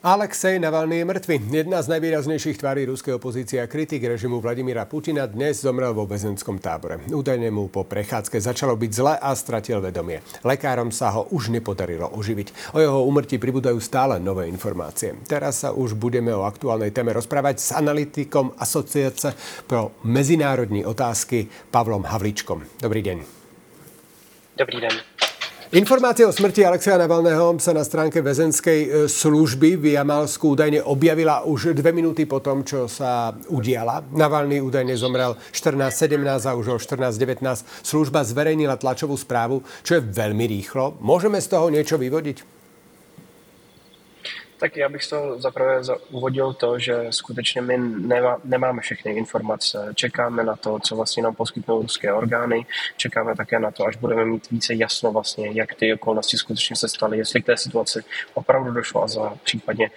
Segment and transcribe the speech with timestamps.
[0.00, 1.36] Alexej Navalny je mŕtvy.
[1.52, 6.56] Jedna z najvýraznejších tvárí ruskej opozície a kritik režimu Vladimíra Putina dnes zomrel vo väzenskom
[6.56, 7.04] tábore.
[7.12, 10.24] Údajne mu po prechádzke začalo byť zle a stratil vedomie.
[10.40, 12.72] Lekárom sa ho už nepodarilo oživiť.
[12.72, 15.20] O jeho úmrtí pribúdajú stále nové informácie.
[15.28, 19.36] Teraz sa už budeme o aktuálnej téme rozprávať s analytikom asociace
[19.68, 22.64] pro mezinárodní otázky Pavlom Havličkom.
[22.80, 23.18] Dobrý deň.
[24.56, 25.19] Dobrý den.
[25.70, 31.78] Informácia o smrti Alexeja Navalného sa na stránke väzenskej služby v Jamalsku údajne objavila už
[31.78, 34.02] dve minúty po tom, čo sa udiala.
[34.10, 40.42] Navalný údajne zomrel 14.17 a už o 14.19 služba zverejnila tlačovú správu, čo je veľmi
[40.50, 40.98] rýchlo.
[40.98, 42.59] Môžeme z toho niečo vyvodiť?
[44.60, 49.92] Tak já bych z toho zaprvé uvodil to, že skutečně my nemá, nemáme všechny informace.
[49.94, 52.66] Čekáme na to, co vlastně nám poskytnou ruské orgány.
[52.96, 56.88] Čekáme také na to, až budeme mít více jasno vlastně, jak ty okolnosti skutečně se
[56.88, 58.04] staly, jestli k té situaci
[58.34, 59.90] opravdu došlo a za případně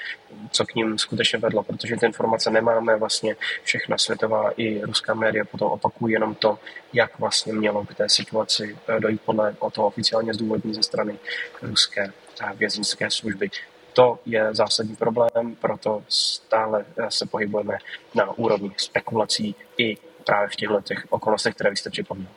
[0.52, 5.46] co k ním skutečně vedlo, protože ty informace nemáme vlastně všechna světová i ruská média
[5.46, 6.60] potom opakují jenom to,
[6.94, 11.20] jak vlastně mělo k té situaci eh, dojít podle o toho oficiálně zdůvodní ze strany
[11.62, 13.50] ruské eh, vězeňské služby.
[13.94, 17.78] To je zásadní problém, proto stále se pohybujeme
[18.16, 22.28] na úrovni spekulací i právě v těchto těch okolnostech, které vy jste připomněl.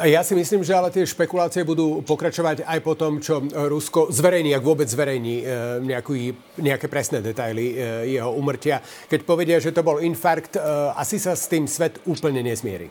[0.00, 4.54] Ja si myslím, že ale tie špekulácie budú pokračovať aj po tom, čo Rusko zverejní,
[4.54, 5.44] ak vôbec zverejní e,
[5.82, 6.30] nejaký,
[6.62, 8.80] nejaké presné detaily e, jeho umrtia.
[9.10, 10.56] Keď povedia, že to bol infarkt,
[10.94, 12.88] asi sa s tým svet úplne nezmierí.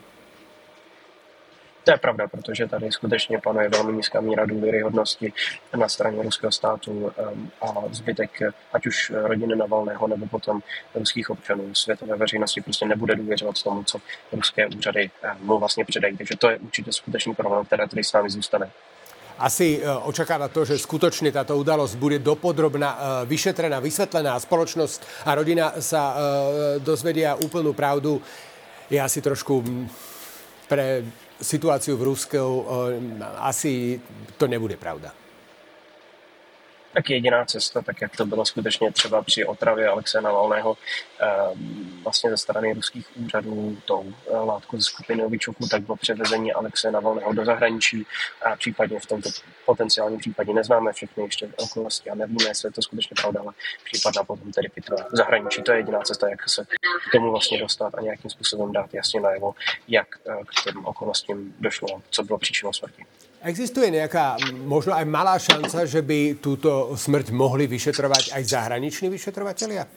[1.90, 5.34] To je pravda, protože tady skutečně panuje velmi nízká míra důvěryhodnosti
[5.78, 8.32] na straně ruského státu ehm, a zbytek,
[8.74, 10.62] ať už rodiny Navalného nebo potom
[10.96, 13.98] ruských občanů, světové veřejnosti prostě nebude důvěřovat tomu, co
[14.32, 16.18] ruské úřady ehm, mu vlastně předají.
[16.18, 18.72] Takže to je určitě skutečný problém, který tady s námi zůstane.
[19.40, 25.26] Asi e, očakáva to, že skutočne táto udalosť bude dopodrobná, e, vyšetrená, vysvetlená a spoločnosť
[25.26, 26.16] a rodina sa e,
[26.84, 28.22] dozvedia úplnú pravdu.
[28.92, 29.64] Je asi trošku
[30.68, 31.08] pre
[31.42, 34.00] situáciu v Rusku, eh, asi
[34.38, 35.12] to nebude pravda.
[36.94, 40.78] Tak jediná cesta, tak jak to bylo skutečně třeba při otravě Alexe Navalného
[41.22, 41.28] eh,
[42.04, 46.92] vlastně ze strany ruských úřadů tou eh, látku ze skupiny Novičoku, tak bylo převezení Alexe
[46.92, 48.06] Navalného do zahraničí
[48.42, 49.30] a případně v tomto
[49.66, 54.24] potenciálním případě neznáme všechny ještě okolnosti a nevíme, jestli je to skutečně pravda, ale případná
[54.24, 55.62] potom tedy pitva zahraničí.
[55.62, 56.66] To je jediná cesta, jak se
[57.10, 59.56] k tomu vlastně dostat a nějakým způsobem dát jasně najevo,
[59.88, 63.06] jak eh, k těm okolnostím došlo, co bylo příčinou smrti.
[63.40, 64.36] Existuje nejaká
[64.68, 69.88] možno aj malá šanca, že by túto smrť mohli vyšetrovať aj zahraniční vyšetrovatelia?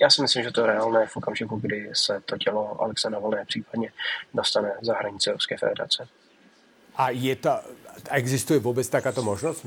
[0.00, 3.44] Já si myslím, že to je reálné v okamžiku, kdy se to tělo Alexa Navalné
[3.44, 3.92] případně
[4.34, 6.08] dostane za hranice Ruské federace.
[6.96, 7.50] A je to,
[8.10, 9.66] existuje vůbec takáto možnost?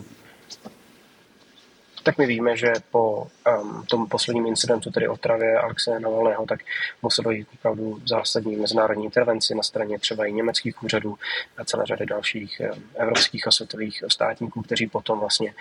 [2.05, 3.27] Tak my víme, že po
[3.61, 6.59] um, tom posledním incidentu, tedy otravě Alexe Navalného, tak
[7.01, 11.17] muselo jít opravdu zásadní mezinárodní intervenci na straně třeba i německých úřadů
[11.57, 15.53] a celé řady dalších um, evropských a světových státníků, kteří potom vlastně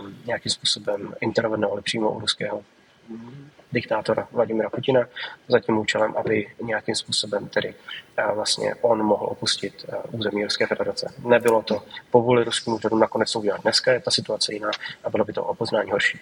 [0.00, 2.64] um, nějakým způsobem intervenovali přímo u ruského
[3.72, 5.00] diktátora Vladimira Putina
[5.48, 7.74] za tím účelem, aby nějakým způsobem tedy
[8.16, 11.14] eh, vlastně on mohl opustit eh, území Ruské federace.
[11.24, 13.62] Nebylo to povůli ruským úřadům, nakonec udělat.
[13.62, 14.70] Dneska je ta situace jiná
[15.04, 16.20] a bylo by to o poznání horší.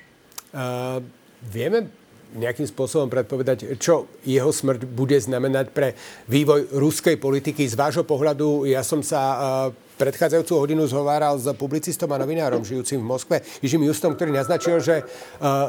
[0.55, 1.05] Uh,
[1.43, 1.87] vieme
[2.35, 5.95] nejakým spôsobom predpovedať, čo jeho smrť bude znamenať pre
[6.27, 7.63] vývoj ruskej politiky.
[7.69, 13.01] Z vášho pohľadu, ja som sa uh, predchádzajúcu hodinu zhováral s publicistom a novinárom žijúcim
[13.01, 15.07] v Moskve, Jižím Justom, ktorý naznačil, že eh,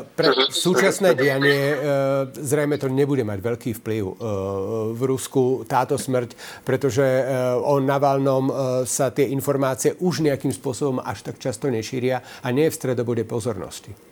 [0.03, 1.77] pre súčasné dianie eh,
[2.35, 4.13] zrejme to nebude mať veľký vplyv eh,
[4.93, 6.35] v Rusku táto smrť,
[6.67, 7.05] pretože
[7.63, 8.51] o Navalnom
[8.83, 13.23] sa tie informácie už nejakým spôsobom až tak často nešíria a nie je v stredobode
[13.23, 14.06] pozornosti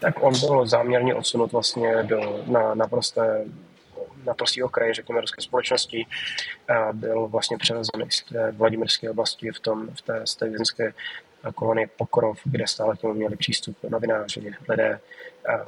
[0.00, 3.44] tak on byl záměrně odsunut vlastně do, na naprosté
[4.24, 6.06] naprostý okraj, řekněme, ruské společnosti.
[6.68, 10.94] A byl vlastně převezen z té Vladimirské oblasti v, tom, v té, vězenské
[11.54, 15.00] kolonie Pokorov, kde stále k měli přístup novináři, lidé,
[15.48, 15.64] a, a,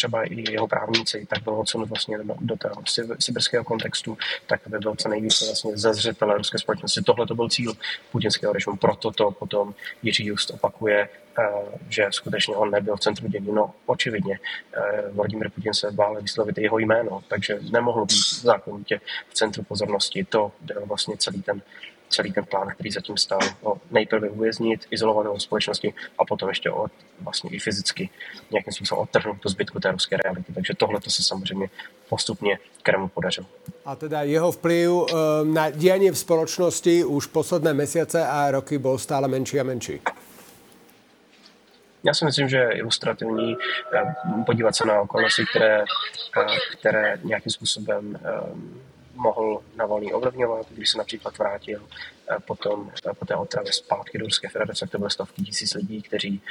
[0.00, 2.82] třeba i jeho právníci, tak byl odsunut vlastně do toho
[3.18, 7.02] sibirského kontextu, tak aby byl co nejvíce vlastně ze zřetele ruské společnosti.
[7.02, 7.72] Tohle to byl cíl
[8.12, 11.08] putinského režimu, proto to potom Jiří Just opakuje,
[11.38, 11.42] eh,
[11.88, 13.52] že skutečně on nebyl v centru dění.
[13.52, 14.38] No, očividně,
[14.72, 20.24] eh, Vladimir Putin se bál vyslovit jeho jméno, takže nemohl být zákonitě v centru pozornosti.
[20.24, 21.62] To byl vlastně celý ten
[22.10, 26.70] celý ten plán, který zatím stál, ho nejprve uvěznit, izolovat ho společnosti a potom ještě
[26.70, 28.10] od, vlastně i fyzicky
[28.50, 30.52] nějakým způsobem odtrhnout do zbytku té ruské reality.
[30.52, 31.70] Takže tohle to se samozřejmě
[32.08, 33.46] postupně Kremlu podařilo.
[33.84, 35.14] A teda jeho vplyv eh,
[35.44, 40.00] na dianie v spoločnosti už posledné mesiace a roky bol stále menší a menší.
[42.04, 43.56] Já si myslím, že je ilustrativní
[44.46, 45.84] podívat se na okolnosti, které,
[46.78, 48.18] které nějakým způsobem
[49.20, 51.88] mohl Navalný ovlivňovat, když se například vrátil
[52.30, 56.02] eh, potom eh, po té otravě zpátky do Ruské federace, to byly stovky tisíc lidí,
[56.02, 56.42] kteří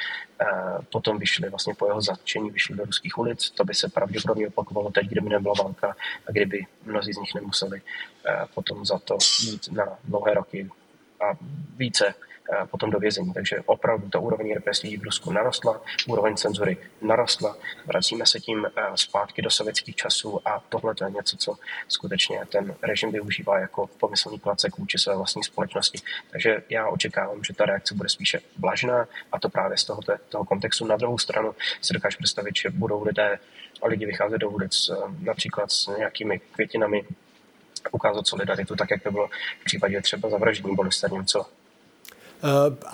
[0.42, 0.46] eh,
[0.92, 3.50] potom vyšli vlastně po jeho zatčení, vyšli do ruských ulic.
[3.50, 5.96] To by se pravděpodobně opakovalo teď, kdyby nebyla válka
[6.28, 7.82] a kdyby mnozí z nich nemuseli
[8.54, 10.70] potom za to jít na dlouhé roky
[11.22, 11.38] a
[11.76, 12.14] více
[12.72, 13.34] potom do vězení.
[13.34, 18.84] Takže opravdu ta úroveň represí v Rusku narostla, úroveň cenzury narostla, vracíme se tím eh,
[18.96, 21.56] zpátky do sovětských časů a tohle je něco, co
[21.88, 26.00] skutečně ten režim využívá jako pomyslný placek vůči své vlastní společnosti.
[26.32, 30.46] Takže já očekávám, že ta reakce bude spíše vlažná a to právě z toho, toho
[30.46, 30.86] kontextu.
[30.86, 33.40] Na druhou stranu si dokážu představit, že budou lidé
[33.82, 37.06] a lidi vycházet do ulic eh, například s nějakými květinami,
[37.92, 39.30] ukázat solidaritu, tak jak to bylo
[39.62, 41.59] v případě třeba zavraždění Borise Němcova.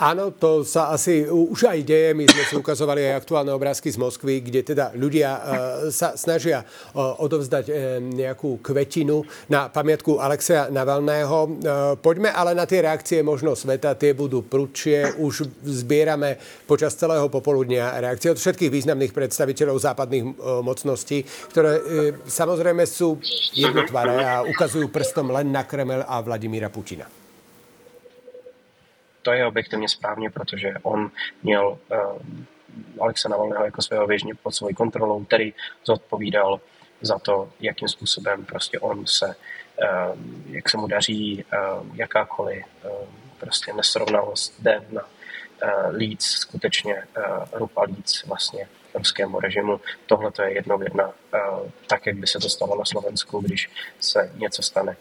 [0.02, 2.18] Áno, to sa asi už aj deje.
[2.18, 5.42] My sme si ukazovali aj aktuálne obrázky z Moskvy, kde teda ľudia uh,
[5.94, 7.70] sa snažia uh, odovzdať
[8.02, 11.62] nejakú kvetinu na pamiatku Alexeja Navalného.
[12.02, 13.94] Poďme ale na tie reakcie možno sveta.
[13.94, 15.22] Tie budú prudšie.
[15.22, 20.26] Už zbierame počas celého popoludnia reakcie od všetkých významných predstaviteľov západných
[20.66, 21.22] mocností,
[21.54, 21.74] ktoré
[22.26, 23.22] samozrejme sú
[23.54, 27.25] jednotvaré a ukazujú prstom len na Kreml a Vladimíra Putina
[29.26, 31.12] to je objektivně správně, protože on
[31.44, 35.54] měl uh, Alexa Navalného jako svého věžně pod svojí kontrolou, který
[35.86, 36.60] zodpovídal
[37.02, 42.66] za to, jakým způsobem prostě on se, uh, jak se mu daří, uh, jakákoliv
[43.40, 45.02] prostě nesrovnalost jde na
[45.92, 47.04] líc, skutečně
[47.54, 49.82] rupa líc vlastně ruskému režimu.
[50.06, 51.14] Tohle to je jedno jedna,
[51.88, 53.70] tak, jak by se to stalo na Slovensku, když
[54.00, 54.98] se něco stane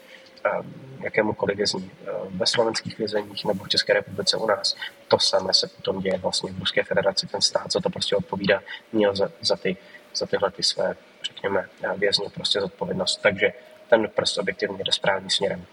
[1.03, 4.75] jakémukoliv vězní eh, ve slovenských vězeních nebo v České republice u nás.
[5.07, 7.27] To samé se potom děje vlastně v Ruské federaci.
[7.27, 8.61] Ten stát za to prostě odpovídá,
[8.93, 9.77] měl za, za, ty,
[10.15, 13.21] za tyhle ty své, řekněme, vězně prostě zodpovědnost.
[13.21, 13.53] Takže
[13.89, 15.65] ten prst objektivně jde správným směrem.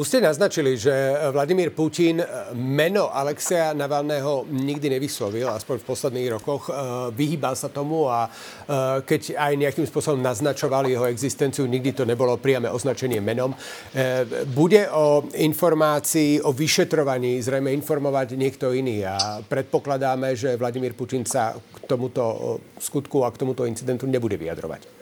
[0.00, 0.88] Už ste naznačili, že
[1.28, 2.24] Vladimír Putin
[2.56, 6.72] meno Alexeja Navalného nikdy nevyslovil, aspoň v posledných rokoch.
[6.72, 6.74] Eh,
[7.12, 12.40] vyhýbal sa tomu a eh, keď aj nejakým spôsobom naznačoval jeho existenciu, nikdy to nebolo
[12.40, 13.52] priame označenie menom.
[13.52, 21.28] Eh, bude o informácii, o vyšetrovaní zrejme informovať niekto iný a predpokladáme, že Vladimír Putin
[21.28, 25.00] sa k tomuto skutku a k tomuto incidentu nebude vyjadrovať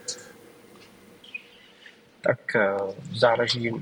[2.29, 2.77] tak eh,
[3.15, 3.73] záleží,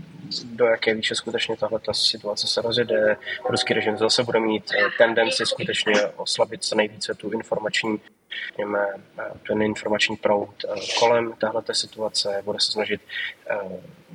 [0.45, 3.17] do jaké výše skutečně tahle situace se rozjede.
[3.49, 8.01] Ruský režim zase bude mít eh, tendenci skutečně oslabit co nejvíce tu informační
[8.47, 8.87] řekněme,
[9.19, 10.55] eh, ten informační proud
[10.99, 13.01] kolem téhle situace, bude se snažit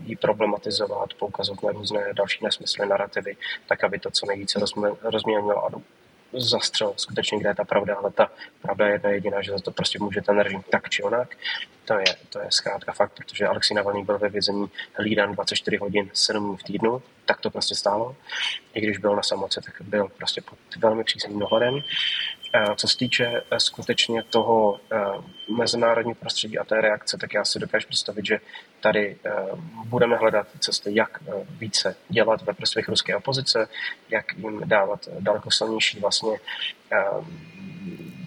[0.04, 3.36] ji problematizovat, poukazovat na různé další nesmysly, narrativy,
[3.68, 4.60] tak aby to co nejvíce
[5.02, 5.70] rozměnilo a
[6.34, 8.32] zastřel skutečně, kde je ta pravda, ale ta
[8.62, 11.36] pravda je jedna jediná, že za to prostě může ten režim tak či onak.
[11.86, 16.10] To je, to je zkrátka fakt, protože Alexej Navalny byl ve vězení hlídan 24 hodin
[16.14, 18.16] 7 dní v týdnu, tak to prostě stálo.
[18.74, 21.80] I když byl na samoce, tak byl prostě pod velmi přísným dohledem.
[22.54, 24.98] Eh, co se týče eh, skutečně toho eh,
[25.58, 28.40] mezinárodního prostředí a té reakce, tak já si dokážu představit, že
[28.80, 29.18] tady
[29.86, 33.68] budeme hledat cesty, jak více dělat ve prospěch ruské opozice,
[34.10, 36.40] jak jim dávat daleko silnější vlastně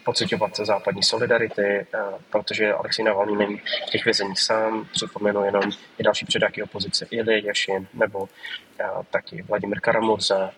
[0.04, 1.86] pocitovat západní solidarity,
[2.30, 3.56] protože Alexej Navalny není
[3.88, 4.88] v těch vězeních sám.
[4.92, 5.62] Připomenu jenom
[5.98, 8.28] i další předáky opozice Ili Jašin nebo
[9.10, 10.50] taky Vladimir Karamurza,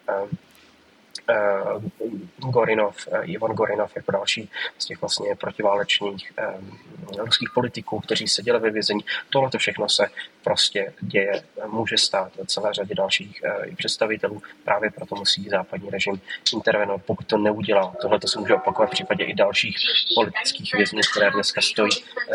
[2.38, 8.58] Gorinov, uh, Ivan Gorinov jako další z těch vlastně protiválečných uh, ruských politiků, kteří seděli
[8.58, 9.04] ve vězení.
[9.30, 10.06] Tohle to všechno se
[10.44, 13.42] prostě děje, může stát celé řadě dalších
[13.76, 14.42] představitelů.
[14.64, 16.20] Právě proto musí západní režim
[16.52, 17.02] intervenovat.
[17.06, 19.76] Pokud to neudělá, tohle to se může opakovat v případě i dalších
[20.14, 21.90] politických vězňů, které dneska stojí,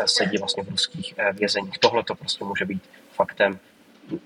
[0.06, 1.78] sedí vlastně v ruských vězeních.
[1.78, 3.58] Tohle to prostě může být faktem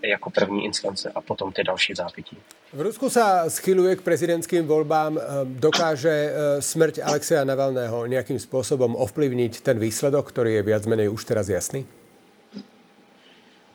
[0.02, 2.38] jako první instance a potom ty další zápětí.
[2.74, 5.14] V Rusku sa schyluje k prezidentským voľbám.
[5.14, 5.22] Ehm,
[5.62, 11.22] dokáže ehm, smrť Alexeja Navalného nejakým spôsobom ovplyvniť ten výsledok, ktorý je viac menej už
[11.30, 11.86] teraz jasný?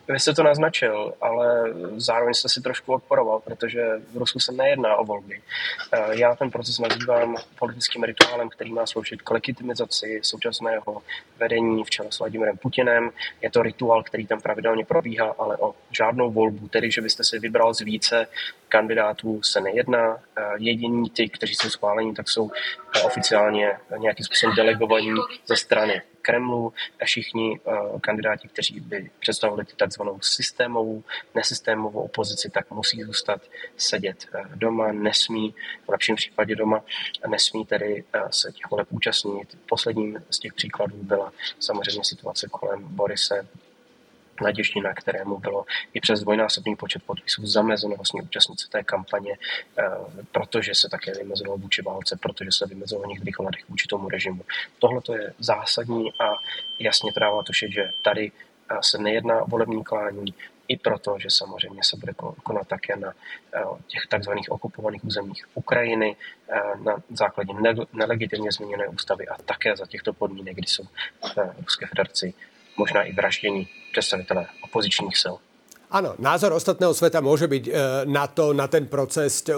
[0.08, 3.82] Vy jste to naznačil, ale zároveň jste si trošku odporoval, protože
[4.12, 5.40] v Rusku se nejedná o volby.
[5.92, 11.02] Eh, já ten proces nazývám politickým rituálem, který má sloužit k legitimizaci současného
[11.38, 13.10] vedení v čele s Vladimirem Putinem.
[13.42, 17.38] Je to rituál, který tam pravidelně probíhá, ale o žádnou volbu, tedy že byste si
[17.38, 18.26] vybral z více
[18.68, 20.18] kandidátů, se nejedná.
[20.36, 22.50] Eh, jediní ty, kteří jsou schváleni, tak jsou
[22.96, 25.14] eh, oficiálně nějakým způsobem delegovaní
[25.46, 26.72] ze strany Kremlu.
[27.04, 27.60] Všichni
[28.00, 33.42] kandidáti, kteří by představovali takzvanou systémovou, nesystémovou opozici, tak musí zůstat
[33.76, 35.54] sedět doma, nesmí,
[35.86, 36.84] v lepším případě doma,
[37.28, 39.58] nesmí tedy se těch voleb účastnit.
[39.68, 43.48] Posledním z těch příkladů byla samozřejmě situace kolem Borise
[44.40, 49.38] Naděždina, kterému bylo i přes dvojnásobný počet podpisů zamezeno vlastně účastnice té kampaně,
[49.78, 49.82] eh,
[50.32, 54.42] protože se také vymezovalo vůči válce, protože se vymezovalo některých ohledech vůči tomu režimu.
[54.78, 56.34] Tohle to je zásadní a
[56.80, 58.32] jasně trává to, že tady
[58.70, 60.34] eh, se nejedná o volební klání,
[60.68, 62.12] i proto, že samozřejmě se bude
[62.42, 63.12] konat také na
[63.54, 66.16] eh, těch takzvaných okupovaných územích Ukrajiny
[66.84, 67.52] na základě
[67.92, 70.84] nelegitimně změněné ústavy a také za těchto podmínek, kdy jsou
[71.34, 72.34] v Ruské federaci
[72.76, 75.36] možná i vraždění představitelé opozičních sil.
[75.92, 77.72] Áno, názor ostatného sveta môže byť e,
[78.08, 79.52] na to, na ten proces e,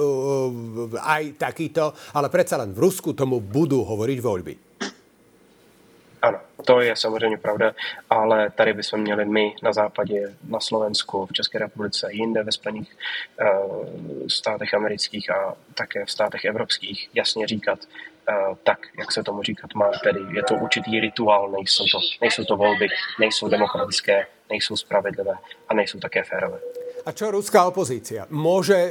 [0.99, 4.55] aj takýto, ale predsa len v Rusku tomu budú hovoriť voľby.
[6.25, 7.75] Ano, to je samozřejmě pravda,
[8.11, 12.97] ale tady bychom měli my na západě, na Slovensku, v České republice, jinde ve Spojených
[13.41, 13.87] uh,
[14.29, 17.79] státech amerických a také v státech evropských jasně říkat,
[18.62, 22.57] tak, jak se tomu říkat má, tedy je to určitý rituál, nejsou to, nejsou to
[22.57, 22.88] volby,
[23.21, 25.35] nejsou demokratické, nejsou spravedlivé
[25.69, 26.59] a nejsou také férové.
[27.04, 28.25] A čo ruská opozícia?
[28.33, 28.90] Môže e,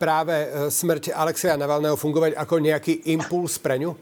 [0.00, 3.92] práve e, smrť Alexeja Navalného fungovať ako nejaký impuls pre ňu?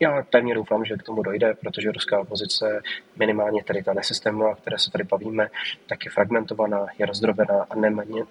[0.00, 2.82] Já pevně doufám, že k tomu dojde, protože ruská opozice,
[3.16, 5.48] minimálně tady ta nesystémová, které se tady bavíme,
[5.88, 7.74] tak je fragmentovaná, je rozdrobená a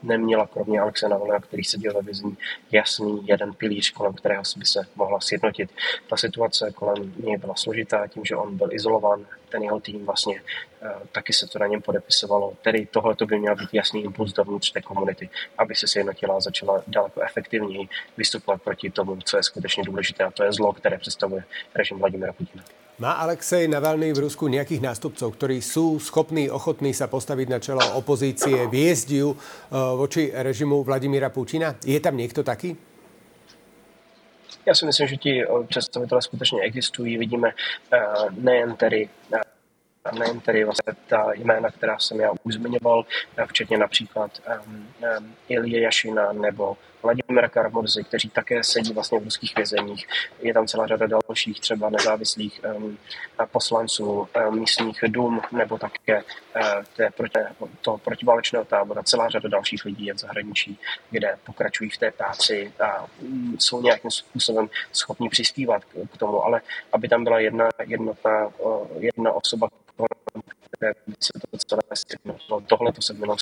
[0.04, 2.38] neměla kromě Alexe Navalna, který seděl ve vězení,
[2.72, 5.72] jasný jeden pilíř, kolem kterého by se mohla sjednotit.
[6.10, 10.42] Ta situace kolem něj byla složitá tím, že on byl izolován, ten jeho tým vlastně
[10.82, 12.54] eh, taky se to na něm podepisovalo.
[12.62, 16.84] Tedy tohle by měl být jasný impuls dovnitř té komunity, aby se sjednotila a začala
[16.88, 21.44] daleko efektivněji vystupovat proti tomu, co je skutečně důležité, a to je zlo, které představuje
[21.76, 22.64] režim Vladimira Putina.
[22.96, 27.84] Má Alexej Navalny v Rusku nejakých nástupcov, ktorí sú schopní, ochotní sa postaviť na čelo
[28.00, 29.36] opozície, viesť eh,
[29.76, 31.76] voči režimu Vladimíra Putina?
[31.84, 32.95] Je tam niekto taký?
[34.66, 37.18] Já si myslím, že ti eh, představitelé skutečně existují.
[37.18, 37.52] Vidíme
[37.94, 38.00] eh,
[38.32, 39.10] nejen tedy
[40.12, 43.06] nejen tedy vlastně ta jména, která jsem já už zmiňoval,
[43.46, 44.32] včetně například
[44.68, 50.08] um, um, Ilie Jašina nebo Vladimira Karmorzy, kteří také sedí vlastně v ruských vězeních.
[50.40, 52.98] Je tam celá řada dalších třeba nezávislých um,
[53.52, 56.62] poslanců um, místních dům nebo také uh,
[56.96, 57.40] té, proti,
[57.82, 59.04] to protiválečného tábora.
[59.04, 63.82] Celá řada dalších lidí je v zahraničí, kde pokračují v té práci a um, jsou
[63.82, 69.32] nějakým způsobem schopni přispívat k, k tomu, ale aby tam byla jedna, jednotná, uh, jedna
[69.32, 69.68] osoba,
[71.20, 71.82] se to celé.
[72.68, 73.36] Tohle to se bylo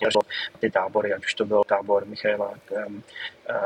[0.59, 2.53] ty tábory, ať už to byl tábor Michaela
[2.87, 3.03] um,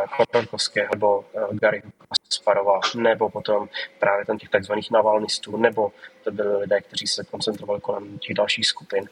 [0.08, 1.82] Chodorkovského nebo eh, Gary
[2.28, 5.92] Kasparova, nebo potom právě tam těch takzvaných navalnistů, nebo
[6.24, 9.10] to byly lidé, kteří se koncentrovali kolem těch dalších skupin.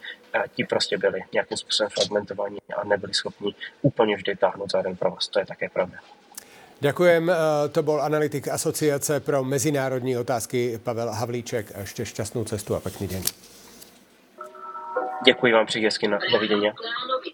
[0.56, 5.28] Ti prostě byli nějakým způsobem fragmentovaní a nebyli schopni úplně vždy táhnout za jeden provaz.
[5.28, 5.98] To je také pravda.
[6.80, 7.30] Ďakujem.
[7.30, 11.72] Eh, to bol analytik Asociace pro mezinárodní otázky Pavel Havlíček.
[11.72, 13.55] Ešte šťastnú cestu a pekný deň.
[15.26, 16.74] Děkuji vám přeji hezky na, na viděně.